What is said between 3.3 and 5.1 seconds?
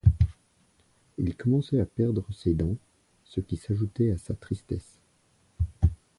qui s’ajoutait à sa tristesse.